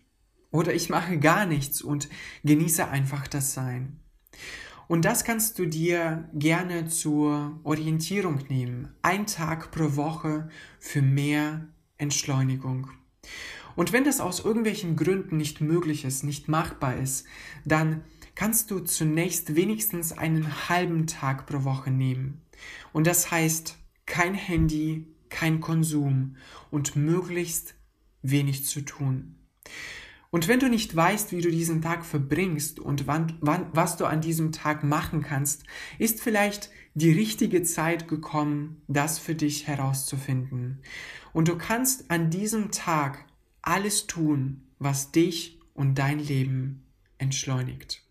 Oder 0.51 0.73
ich 0.73 0.89
mache 0.89 1.17
gar 1.17 1.45
nichts 1.45 1.81
und 1.81 2.09
genieße 2.43 2.87
einfach 2.87 3.25
das 3.27 3.53
Sein. 3.53 3.99
Und 4.89 5.05
das 5.05 5.23
kannst 5.23 5.59
du 5.59 5.65
dir 5.65 6.29
gerne 6.33 6.87
zur 6.87 7.59
Orientierung 7.63 8.39
nehmen. 8.49 8.93
Ein 9.01 9.27
Tag 9.27 9.71
pro 9.71 9.95
Woche 9.95 10.49
für 10.79 11.01
mehr 11.01 11.67
Entschleunigung. 11.97 12.91
Und 13.77 13.93
wenn 13.93 14.03
das 14.03 14.19
aus 14.19 14.43
irgendwelchen 14.43 14.97
Gründen 14.97 15.37
nicht 15.37 15.61
möglich 15.61 16.03
ist, 16.03 16.23
nicht 16.23 16.49
machbar 16.49 16.97
ist, 16.97 17.25
dann 17.63 18.03
kannst 18.35 18.71
du 18.71 18.79
zunächst 18.79 19.55
wenigstens 19.55 20.17
einen 20.17 20.67
halben 20.67 21.07
Tag 21.07 21.45
pro 21.45 21.63
Woche 21.63 21.91
nehmen. 21.91 22.41
Und 22.91 23.07
das 23.07 23.31
heißt 23.31 23.77
kein 24.05 24.33
Handy, 24.33 25.05
kein 25.29 25.61
Konsum 25.61 26.35
und 26.71 26.95
möglichst 26.95 27.75
wenig 28.21 28.65
zu 28.65 28.81
tun. 28.81 29.35
Und 30.29 30.47
wenn 30.47 30.59
du 30.59 30.69
nicht 30.69 30.93
weißt, 30.95 31.31
wie 31.31 31.41
du 31.41 31.49
diesen 31.49 31.81
Tag 31.81 32.05
verbringst 32.05 32.79
und 32.79 33.07
wann, 33.07 33.37
wann, 33.39 33.67
was 33.73 33.95
du 33.95 34.05
an 34.05 34.21
diesem 34.21 34.51
Tag 34.51 34.83
machen 34.83 35.21
kannst, 35.21 35.63
ist 35.99 36.21
vielleicht 36.21 36.69
die 36.95 37.11
richtige 37.11 37.63
Zeit 37.63 38.07
gekommen, 38.07 38.81
das 38.87 39.19
für 39.19 39.35
dich 39.35 39.67
herauszufinden. 39.67 40.81
Und 41.31 41.47
du 41.47 41.57
kannst 41.57 42.11
an 42.11 42.29
diesem 42.29 42.71
Tag 42.71 43.25
alles 43.61 44.07
tun, 44.07 44.63
was 44.79 45.11
dich 45.11 45.59
und 45.73 45.95
dein 45.95 46.19
Leben 46.19 46.83
entschleunigt. 47.17 48.03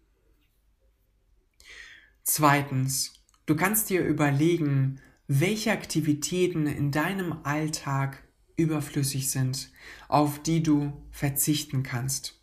Zweitens, 2.23 3.12
du 3.44 3.56
kannst 3.56 3.90
dir 3.90 4.04
überlegen, 4.04 5.00
welche 5.28 5.73
Aktivitäten 5.73 6.66
in 6.66 6.90
deinem 6.90 7.37
Alltag 7.42 8.23
überflüssig 8.56 9.30
sind, 9.30 9.71
auf 10.09 10.42
die 10.42 10.62
du 10.62 10.92
verzichten 11.11 11.83
kannst. 11.83 12.40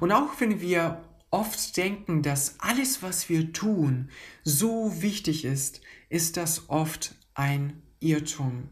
Und 0.00 0.12
auch 0.12 0.40
wenn 0.40 0.60
wir 0.60 1.04
oft 1.30 1.76
denken, 1.76 2.22
dass 2.22 2.58
alles, 2.60 3.02
was 3.02 3.28
wir 3.28 3.52
tun, 3.52 4.10
so 4.42 5.02
wichtig 5.02 5.44
ist, 5.44 5.80
ist 6.08 6.36
das 6.36 6.68
oft 6.68 7.14
ein 7.34 7.82
Irrtum. 8.00 8.68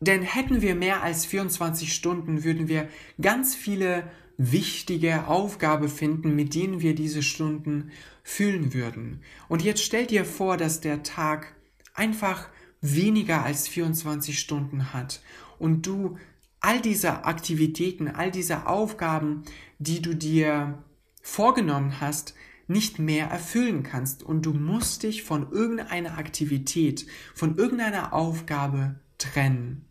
Denn 0.00 0.22
hätten 0.22 0.60
wir 0.60 0.74
mehr 0.74 1.02
als 1.02 1.24
24 1.24 1.94
Stunden, 1.94 2.44
würden 2.44 2.68
wir 2.68 2.88
ganz 3.20 3.54
viele 3.54 4.10
wichtige 4.36 5.28
Aufgaben 5.28 5.88
finden, 5.88 6.34
mit 6.34 6.54
denen 6.54 6.80
wir 6.80 6.94
diese 6.94 7.22
Stunden 7.22 7.92
füllen 8.24 8.74
würden. 8.74 9.22
Und 9.48 9.62
jetzt 9.62 9.82
stell 9.82 10.06
dir 10.06 10.24
vor, 10.24 10.56
dass 10.56 10.80
der 10.80 11.04
Tag 11.04 11.54
einfach 11.94 12.48
weniger 12.84 13.42
als 13.42 13.66
24 13.66 14.38
Stunden 14.38 14.92
hat 14.92 15.22
und 15.58 15.86
du 15.86 16.18
all 16.60 16.80
diese 16.80 17.24
Aktivitäten, 17.24 18.08
all 18.08 18.30
diese 18.30 18.66
Aufgaben, 18.66 19.42
die 19.78 20.02
du 20.02 20.14
dir 20.14 20.82
vorgenommen 21.22 22.00
hast, 22.00 22.34
nicht 22.66 22.98
mehr 22.98 23.26
erfüllen 23.26 23.82
kannst 23.82 24.22
und 24.22 24.46
du 24.46 24.52
musst 24.52 25.02
dich 25.02 25.22
von 25.22 25.50
irgendeiner 25.50 26.18
Aktivität, 26.18 27.06
von 27.34 27.56
irgendeiner 27.56 28.12
Aufgabe 28.12 28.96
trennen. 29.18 29.86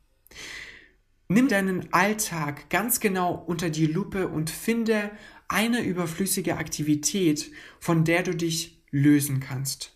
Nimm 1.27 1.47
deinen 1.47 1.91
Alltag 1.93 2.69
ganz 2.69 2.99
genau 2.99 3.33
unter 3.33 3.69
die 3.69 3.87
Lupe 3.87 4.27
und 4.27 4.49
finde 4.49 5.11
eine 5.47 5.81
überflüssige 5.81 6.57
Aktivität, 6.57 7.51
von 7.79 8.03
der 8.03 8.23
du 8.23 8.35
dich 8.35 8.83
lösen 8.91 9.39
kannst. 9.39 9.92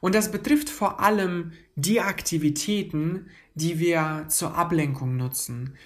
Und 0.00 0.14
das 0.14 0.30
betrifft 0.30 0.70
vor 0.70 1.00
allem 1.00 1.52
die 1.76 2.00
Aktivitäten, 2.00 3.26
die 3.54 3.78
wir 3.78 4.26
zur 4.28 4.56
Ablenkung 4.56 5.16
nutzen. 5.16 5.76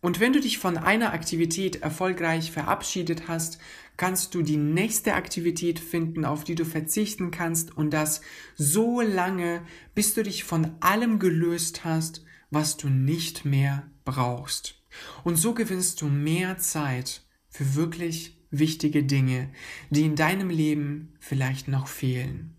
Und 0.00 0.20
wenn 0.20 0.32
du 0.32 0.40
dich 0.40 0.58
von 0.58 0.78
einer 0.78 1.12
Aktivität 1.12 1.82
erfolgreich 1.82 2.52
verabschiedet 2.52 3.26
hast, 3.26 3.58
kannst 3.96 4.34
du 4.34 4.42
die 4.42 4.56
nächste 4.56 5.14
Aktivität 5.14 5.80
finden, 5.80 6.24
auf 6.24 6.44
die 6.44 6.54
du 6.54 6.64
verzichten 6.64 7.32
kannst 7.32 7.76
und 7.76 7.90
das 7.90 8.20
so 8.54 9.00
lange, 9.00 9.62
bis 9.94 10.14
du 10.14 10.22
dich 10.22 10.44
von 10.44 10.76
allem 10.80 11.18
gelöst 11.18 11.84
hast, 11.84 12.24
was 12.50 12.76
du 12.76 12.88
nicht 12.88 13.44
mehr 13.44 13.90
brauchst. 14.04 14.80
Und 15.24 15.36
so 15.36 15.52
gewinnst 15.52 16.00
du 16.00 16.06
mehr 16.06 16.58
Zeit 16.58 17.22
für 17.48 17.74
wirklich 17.74 18.38
wichtige 18.50 19.02
Dinge, 19.02 19.50
die 19.90 20.02
in 20.02 20.14
deinem 20.14 20.48
Leben 20.48 21.14
vielleicht 21.18 21.66
noch 21.66 21.88
fehlen. 21.88 22.57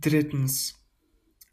Drittens. 0.00 0.76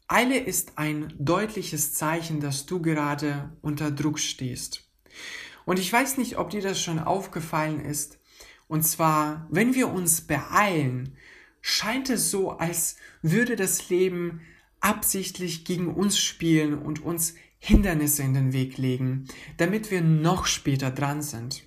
Eile 0.06 0.38
ist 0.38 0.78
ein 0.78 1.12
deutliches 1.18 1.94
Zeichen, 1.94 2.38
dass 2.38 2.64
du 2.64 2.80
gerade 2.80 3.50
unter 3.60 3.90
Druck 3.90 4.20
stehst. 4.20 4.88
Und 5.64 5.80
ich 5.80 5.92
weiß 5.92 6.18
nicht, 6.18 6.38
ob 6.38 6.50
dir 6.50 6.62
das 6.62 6.80
schon 6.80 7.00
aufgefallen 7.00 7.80
ist. 7.80 8.20
Und 8.68 8.82
zwar, 8.82 9.48
wenn 9.50 9.74
wir 9.74 9.88
uns 9.88 10.20
beeilen, 10.20 11.16
scheint 11.60 12.08
es 12.08 12.30
so, 12.30 12.52
als 12.52 12.96
würde 13.20 13.56
das 13.56 13.88
Leben 13.88 14.42
absichtlich 14.80 15.64
gegen 15.64 15.92
uns 15.92 16.20
spielen 16.20 16.78
und 16.78 17.02
uns 17.02 17.34
Hindernisse 17.58 18.22
in 18.22 18.34
den 18.34 18.52
Weg 18.52 18.78
legen, 18.78 19.26
damit 19.56 19.90
wir 19.90 20.02
noch 20.02 20.46
später 20.46 20.92
dran 20.92 21.20
sind. 21.20 21.64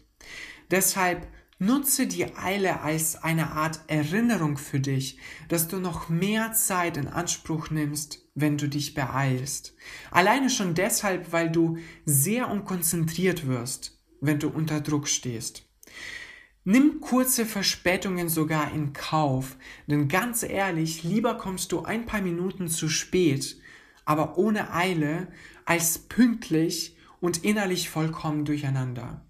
Deshalb 0.71 1.27
nutze 1.59 2.07
die 2.07 2.35
Eile 2.37 2.81
als 2.81 3.21
eine 3.21 3.51
Art 3.51 3.81
Erinnerung 3.87 4.57
für 4.57 4.79
dich, 4.79 5.19
dass 5.49 5.67
du 5.67 5.79
noch 5.79 6.09
mehr 6.09 6.53
Zeit 6.53 6.97
in 6.97 7.07
Anspruch 7.07 7.69
nimmst, 7.69 8.25
wenn 8.33 8.57
du 8.57 8.67
dich 8.67 8.93
beeilst. 8.93 9.75
Alleine 10.09 10.49
schon 10.49 10.73
deshalb, 10.73 11.31
weil 11.33 11.51
du 11.51 11.77
sehr 12.05 12.49
unkonzentriert 12.49 13.45
wirst, 13.45 13.99
wenn 14.21 14.39
du 14.39 14.47
unter 14.49 14.79
Druck 14.79 15.07
stehst. 15.07 15.65
Nimm 16.63 17.01
kurze 17.01 17.45
Verspätungen 17.45 18.29
sogar 18.29 18.73
in 18.73 18.93
Kauf, 18.93 19.57
denn 19.87 20.07
ganz 20.07 20.43
ehrlich, 20.43 21.03
lieber 21.03 21.35
kommst 21.35 21.71
du 21.71 21.83
ein 21.83 22.05
paar 22.05 22.21
Minuten 22.21 22.67
zu 22.67 22.89
spät, 22.89 23.59
aber 24.05 24.37
ohne 24.37 24.73
Eile, 24.73 25.27
als 25.65 25.99
pünktlich 25.99 26.95
und 27.19 27.43
innerlich 27.43 27.89
vollkommen 27.89 28.45
durcheinander. 28.45 29.25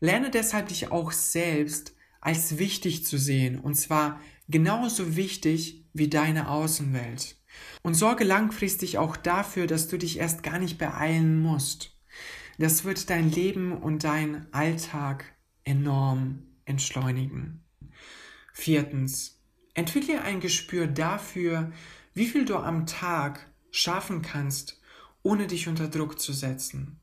Lerne 0.00 0.30
deshalb 0.30 0.68
dich 0.68 0.90
auch 0.90 1.12
selbst 1.12 1.94
als 2.20 2.58
wichtig 2.58 3.04
zu 3.04 3.18
sehen, 3.18 3.60
und 3.60 3.74
zwar 3.74 4.20
genauso 4.48 5.16
wichtig 5.16 5.84
wie 5.92 6.08
deine 6.08 6.48
Außenwelt. 6.48 7.36
Und 7.82 7.94
sorge 7.94 8.24
langfristig 8.24 8.98
auch 8.98 9.16
dafür, 9.16 9.66
dass 9.66 9.88
du 9.88 9.96
dich 9.96 10.18
erst 10.18 10.42
gar 10.42 10.58
nicht 10.58 10.78
beeilen 10.78 11.40
musst. 11.40 11.96
Das 12.58 12.84
wird 12.84 13.10
dein 13.10 13.30
Leben 13.30 13.72
und 13.72 14.04
dein 14.04 14.46
Alltag 14.52 15.24
enorm 15.64 16.42
entschleunigen. 16.64 17.62
Viertens, 18.52 19.40
entwickle 19.74 20.22
ein 20.22 20.40
Gespür 20.40 20.86
dafür, 20.86 21.72
wie 22.14 22.26
viel 22.26 22.44
du 22.44 22.56
am 22.56 22.86
Tag 22.86 23.52
schaffen 23.70 24.22
kannst, 24.22 24.80
ohne 25.22 25.46
dich 25.46 25.68
unter 25.68 25.88
Druck 25.88 26.20
zu 26.20 26.32
setzen. 26.32 27.00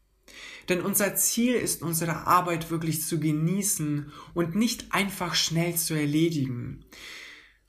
Denn 0.70 0.82
unser 0.82 1.16
Ziel 1.16 1.54
ist, 1.54 1.82
unsere 1.82 2.28
Arbeit 2.28 2.70
wirklich 2.70 3.04
zu 3.04 3.20
genießen 3.20 4.12
und 4.34 4.56
nicht 4.56 4.94
einfach 4.94 5.36
schnell 5.36 5.76
zu 5.76 5.94
erledigen. 5.94 6.86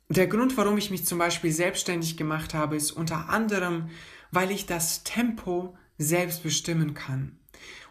Der 0.08 0.26
Grund, 0.26 0.56
warum 0.56 0.76
ich 0.76 0.90
mich 0.90 1.06
zum 1.06 1.18
Beispiel 1.18 1.52
selbstständig 1.52 2.16
gemacht 2.16 2.54
habe, 2.54 2.76
ist 2.76 2.92
unter 2.92 3.30
anderem, 3.30 3.88
weil 4.30 4.50
ich 4.50 4.66
das 4.66 5.04
Tempo 5.04 5.76
selbst 5.96 6.42
bestimmen 6.42 6.94
kann. 6.94 7.38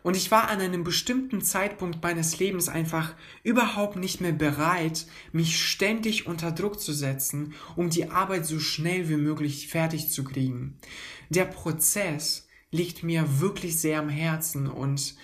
Und 0.03 0.17
ich 0.17 0.31
war 0.31 0.49
an 0.49 0.59
einem 0.59 0.83
bestimmten 0.83 1.41
Zeitpunkt 1.41 2.01
meines 2.01 2.39
Lebens 2.39 2.69
einfach 2.69 3.13
überhaupt 3.43 3.97
nicht 3.97 4.19
mehr 4.19 4.31
bereit, 4.31 5.05
mich 5.31 5.63
ständig 5.63 6.25
unter 6.25 6.51
Druck 6.51 6.79
zu 6.79 6.91
setzen, 6.91 7.53
um 7.75 7.89
die 7.89 8.09
Arbeit 8.09 8.45
so 8.45 8.59
schnell 8.59 9.09
wie 9.09 9.17
möglich 9.17 9.67
fertig 9.67 10.09
zu 10.09 10.23
kriegen. 10.23 10.77
Der 11.29 11.45
Prozess 11.45 12.47
liegt 12.71 13.03
mir 13.03 13.39
wirklich 13.39 13.79
sehr 13.79 13.99
am 13.99 14.09
Herzen 14.09 14.67
und 14.67 15.15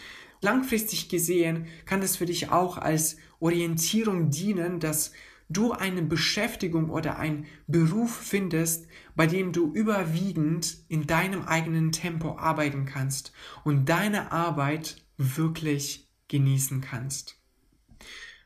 langfristig 0.42 1.10
gesehen 1.10 1.68
kann 1.86 2.02
es 2.02 2.18
für 2.18 2.26
dich 2.26 2.52
auch 2.52 2.78
als 2.78 3.18
Orientierung 3.40 4.30
dienen, 4.30 4.80
dass 4.80 5.12
du 5.50 5.72
eine 5.72 6.02
Beschäftigung 6.02 6.90
oder 6.90 7.18
einen 7.18 7.46
Beruf 7.68 8.16
findest, 8.16 8.88
bei 9.16 9.28
dem 9.28 9.54
du 9.54 9.72
überwiegend 9.74 10.78
in 10.90 11.08
deinem 11.08 11.44
eigenen 11.44 11.92
Tempo 11.92 12.38
arbeiten 12.38 12.86
kannst 12.86 13.32
und 13.64 13.88
deine 13.88 14.32
Arbeit 14.32 15.06
wirklich 15.18 16.10
genießen 16.28 16.82
kannst. 16.82 17.40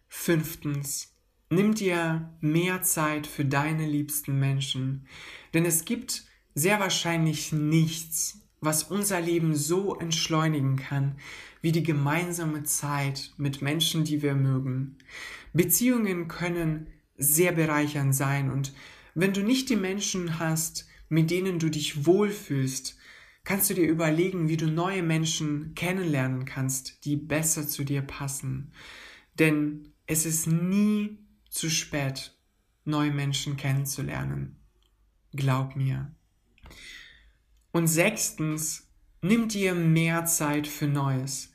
Fünftens, 0.08 1.16
nimm 1.50 1.74
dir 1.74 2.38
mehr 2.40 2.84
Zeit 2.84 3.26
für 3.26 3.46
deine 3.46 3.88
liebsten 3.88 4.40
Menschen, 4.40 5.08
denn 5.54 5.66
es 5.66 5.86
gibt 5.86 6.26
sehr 6.54 6.80
wahrscheinlich 6.80 7.52
nichts, 7.52 8.41
was 8.62 8.84
unser 8.84 9.20
Leben 9.20 9.56
so 9.56 9.96
entschleunigen 9.96 10.78
kann, 10.78 11.16
wie 11.62 11.72
die 11.72 11.84
gemeinsame 11.84 12.64
Zeit 12.64 13.32
mit 13.38 13.62
Menschen, 13.62 14.04
die 14.04 14.22
wir 14.22 14.36
mögen. 14.36 14.98
Beziehungen 15.52 16.28
können 16.28 16.88
sehr 17.18 17.52
bereichernd 17.52 18.16
sein 18.16 18.52
und 18.52 18.74
wenn 19.14 19.34
du 19.34 19.42
nicht 19.42 19.70
die 19.70 19.76
Menschen 19.76 20.40
hast, 20.40 20.88
mit 21.10 21.30
denen 21.30 21.60
du 21.60 21.70
dich 21.70 22.06
wohlfühlst, 22.06 22.98
kannst 23.44 23.70
du 23.70 23.74
dir 23.74 23.88
überlegen, 23.88 24.48
wie 24.48 24.58
du 24.58 24.68
neue 24.68 25.04
Menschen 25.04 25.74
kennenlernen 25.76 26.46
kannst, 26.46 27.04
die 27.06 27.18
besser 27.18 27.68
zu 27.68 27.84
dir 27.84 28.02
passen. 28.02 28.72
Denn 29.40 29.94
es 30.06 30.26
ist 30.26 30.48
nie 30.48 31.18
zu 31.50 31.70
spät, 31.70 32.34
neue 32.86 33.12
Menschen 33.12 33.58
kennenzulernen. 33.58 34.56
Glaub 35.34 35.76
mir. 35.76 36.14
Und 37.72 37.88
sechstens, 37.88 38.88
nimm 39.22 39.48
dir 39.48 39.74
mehr 39.74 40.26
Zeit 40.26 40.68
für 40.68 40.88
Neues. 40.88 41.52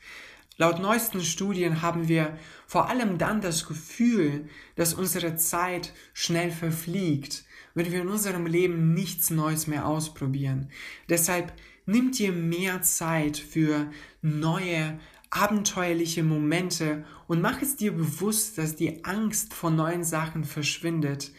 Laut 0.58 0.80
neuesten 0.80 1.20
Studien 1.20 1.82
haben 1.82 2.08
wir 2.08 2.38
vor 2.66 2.88
allem 2.88 3.18
dann 3.18 3.42
das 3.42 3.66
Gefühl, 3.66 4.48
dass 4.74 4.94
unsere 4.94 5.36
Zeit 5.36 5.92
schnell 6.14 6.50
verfliegt, 6.50 7.44
wenn 7.74 7.92
wir 7.92 8.00
in 8.00 8.08
unserem 8.08 8.46
Leben 8.46 8.94
nichts 8.94 9.28
Neues 9.30 9.66
mehr 9.66 9.86
ausprobieren. 9.86 10.70
Deshalb 11.10 11.52
nimm 11.84 12.10
dir 12.10 12.32
mehr 12.32 12.80
Zeit 12.80 13.36
für 13.36 13.90
neue, 14.22 14.98
abenteuerliche 15.28 16.22
Momente 16.22 17.04
und 17.26 17.42
mach 17.42 17.60
es 17.60 17.76
dir 17.76 17.92
bewusst, 17.92 18.56
dass 18.56 18.76
die 18.76 19.04
Angst 19.04 19.52
vor 19.52 19.70
neuen 19.70 20.04
Sachen 20.04 20.44
verschwindet, 20.44 21.32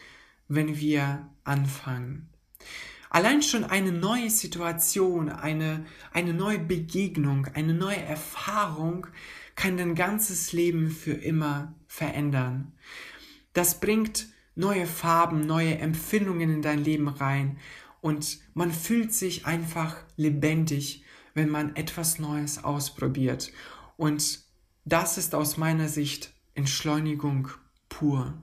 wenn 0.46 0.78
wir 0.78 1.28
anfangen. 1.42 2.28
Allein 3.10 3.42
schon 3.42 3.64
eine 3.64 3.92
neue 3.92 4.30
Situation, 4.30 5.30
eine, 5.30 5.86
eine 6.12 6.34
neue 6.34 6.58
Begegnung, 6.58 7.46
eine 7.54 7.74
neue 7.74 8.02
Erfahrung 8.02 9.06
kann 9.54 9.76
dein 9.76 9.94
ganzes 9.94 10.52
Leben 10.52 10.90
für 10.90 11.12
immer 11.14 11.74
verändern. 11.86 12.72
Das 13.54 13.80
bringt 13.80 14.28
neue 14.54 14.86
Farben, 14.86 15.40
neue 15.40 15.78
Empfindungen 15.78 16.50
in 16.56 16.62
dein 16.62 16.84
Leben 16.84 17.08
rein 17.08 17.58
und 18.00 18.38
man 18.54 18.72
fühlt 18.72 19.12
sich 19.12 19.46
einfach 19.46 19.96
lebendig, 20.16 21.04
wenn 21.34 21.48
man 21.48 21.76
etwas 21.76 22.18
Neues 22.18 22.62
ausprobiert. 22.62 23.52
Und 23.96 24.40
das 24.84 25.18
ist 25.18 25.34
aus 25.34 25.56
meiner 25.56 25.88
Sicht 25.88 26.32
Entschleunigung 26.54 27.48
pur. 27.88 28.34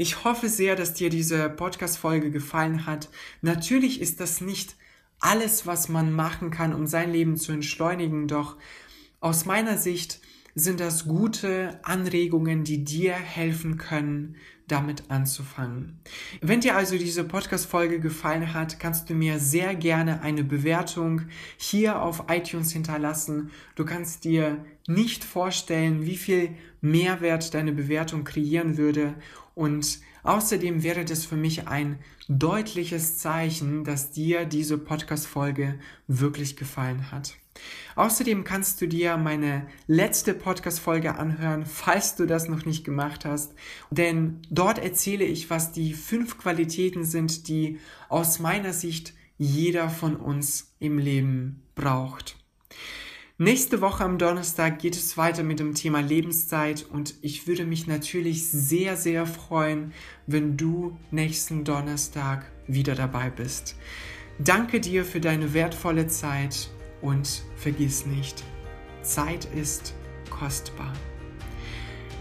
Ich 0.00 0.22
hoffe 0.22 0.48
sehr, 0.48 0.76
dass 0.76 0.94
dir 0.94 1.10
diese 1.10 1.50
Podcast-Folge 1.50 2.30
gefallen 2.30 2.86
hat. 2.86 3.08
Natürlich 3.42 4.00
ist 4.00 4.20
das 4.20 4.40
nicht 4.40 4.76
alles, 5.18 5.66
was 5.66 5.88
man 5.88 6.12
machen 6.12 6.52
kann, 6.52 6.72
um 6.72 6.86
sein 6.86 7.10
Leben 7.10 7.36
zu 7.36 7.50
entschleunigen, 7.50 8.28
doch 8.28 8.56
aus 9.18 9.44
meiner 9.44 9.76
Sicht 9.76 10.20
sind 10.54 10.78
das 10.78 11.06
gute 11.08 11.80
Anregungen, 11.82 12.62
die 12.62 12.84
dir 12.84 13.12
helfen 13.12 13.76
können, 13.76 14.36
damit 14.68 15.10
anzufangen. 15.10 15.98
Wenn 16.40 16.60
dir 16.60 16.76
also 16.76 16.96
diese 16.96 17.24
Podcast-Folge 17.24 17.98
gefallen 17.98 18.54
hat, 18.54 18.78
kannst 18.78 19.10
du 19.10 19.14
mir 19.14 19.40
sehr 19.40 19.74
gerne 19.74 20.22
eine 20.22 20.44
Bewertung 20.44 21.22
hier 21.56 22.00
auf 22.02 22.26
iTunes 22.28 22.70
hinterlassen. 22.70 23.50
Du 23.74 23.84
kannst 23.84 24.22
dir 24.22 24.64
nicht 24.86 25.24
vorstellen, 25.24 26.06
wie 26.06 26.16
viel 26.16 26.54
Mehrwert 26.80 27.52
deine 27.54 27.72
Bewertung 27.72 28.22
kreieren 28.22 28.76
würde 28.76 29.16
und 29.58 29.98
außerdem 30.22 30.84
wäre 30.84 31.04
das 31.04 31.26
für 31.26 31.34
mich 31.34 31.66
ein 31.66 31.98
deutliches 32.28 33.18
Zeichen, 33.18 33.82
dass 33.82 34.12
dir 34.12 34.44
diese 34.44 34.78
Podcast-Folge 34.78 35.80
wirklich 36.06 36.56
gefallen 36.56 37.10
hat. 37.10 37.34
Außerdem 37.96 38.44
kannst 38.44 38.80
du 38.80 38.86
dir 38.86 39.16
meine 39.16 39.66
letzte 39.88 40.32
Podcast-Folge 40.32 41.16
anhören, 41.16 41.66
falls 41.66 42.14
du 42.14 42.24
das 42.24 42.48
noch 42.48 42.66
nicht 42.66 42.84
gemacht 42.84 43.24
hast, 43.24 43.52
denn 43.90 44.42
dort 44.48 44.78
erzähle 44.78 45.24
ich, 45.24 45.50
was 45.50 45.72
die 45.72 45.92
fünf 45.92 46.38
Qualitäten 46.38 47.02
sind, 47.02 47.48
die 47.48 47.80
aus 48.08 48.38
meiner 48.38 48.72
Sicht 48.72 49.12
jeder 49.38 49.90
von 49.90 50.14
uns 50.14 50.72
im 50.78 50.98
Leben 50.98 51.64
braucht. 51.74 52.36
Nächste 53.40 53.80
Woche 53.80 54.02
am 54.02 54.18
Donnerstag 54.18 54.80
geht 54.80 54.96
es 54.96 55.16
weiter 55.16 55.44
mit 55.44 55.60
dem 55.60 55.72
Thema 55.72 56.00
Lebenszeit 56.00 56.84
und 56.90 57.14
ich 57.22 57.46
würde 57.46 57.66
mich 57.66 57.86
natürlich 57.86 58.50
sehr, 58.50 58.96
sehr 58.96 59.26
freuen, 59.26 59.92
wenn 60.26 60.56
du 60.56 60.98
nächsten 61.12 61.62
Donnerstag 61.62 62.50
wieder 62.66 62.96
dabei 62.96 63.30
bist. 63.30 63.76
Danke 64.40 64.80
dir 64.80 65.04
für 65.04 65.20
deine 65.20 65.54
wertvolle 65.54 66.08
Zeit 66.08 66.68
und 67.00 67.44
vergiss 67.54 68.06
nicht, 68.06 68.42
Zeit 69.02 69.44
ist 69.54 69.94
kostbar. 70.30 70.92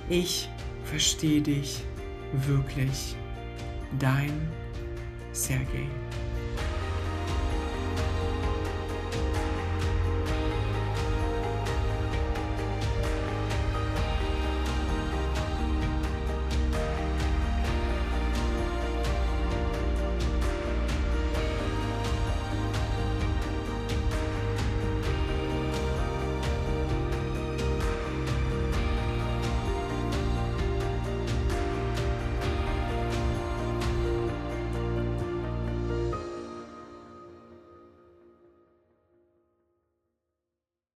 Ich 0.09 0.49
verstehe 0.83 1.41
dich 1.41 1.83
wirklich. 2.45 3.15
Dein 3.97 4.51
Sergei. 5.31 5.87